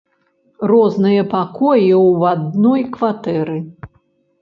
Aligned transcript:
Розныя 0.71 1.27
пакоі 1.35 1.83
ў 2.03 2.07
адной 2.35 2.81
кватэры. 2.99 3.57